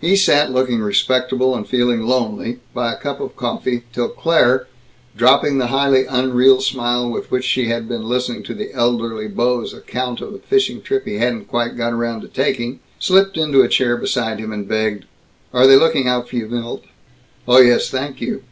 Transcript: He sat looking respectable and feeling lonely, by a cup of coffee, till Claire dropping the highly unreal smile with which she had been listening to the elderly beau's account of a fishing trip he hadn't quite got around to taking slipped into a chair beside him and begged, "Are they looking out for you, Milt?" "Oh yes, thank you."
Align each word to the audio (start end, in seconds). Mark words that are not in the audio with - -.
He 0.00 0.16
sat 0.16 0.50
looking 0.50 0.80
respectable 0.80 1.54
and 1.54 1.64
feeling 1.64 2.02
lonely, 2.02 2.58
by 2.74 2.92
a 2.92 2.96
cup 2.98 3.20
of 3.20 3.36
coffee, 3.36 3.84
till 3.92 4.08
Claire 4.08 4.66
dropping 5.16 5.58
the 5.58 5.68
highly 5.68 6.04
unreal 6.04 6.60
smile 6.60 7.08
with 7.08 7.30
which 7.30 7.44
she 7.44 7.66
had 7.68 7.86
been 7.88 8.08
listening 8.08 8.42
to 8.42 8.54
the 8.54 8.74
elderly 8.74 9.28
beau's 9.28 9.72
account 9.72 10.20
of 10.20 10.34
a 10.34 10.38
fishing 10.40 10.82
trip 10.82 11.04
he 11.04 11.18
hadn't 11.18 11.44
quite 11.44 11.76
got 11.76 11.92
around 11.92 12.22
to 12.22 12.26
taking 12.28 12.80
slipped 12.98 13.36
into 13.36 13.62
a 13.62 13.68
chair 13.68 13.96
beside 13.96 14.40
him 14.40 14.52
and 14.52 14.66
begged, 14.66 15.04
"Are 15.52 15.68
they 15.68 15.76
looking 15.76 16.08
out 16.08 16.28
for 16.28 16.34
you, 16.34 16.48
Milt?" 16.48 16.82
"Oh 17.46 17.58
yes, 17.60 17.88
thank 17.88 18.20
you." 18.20 18.42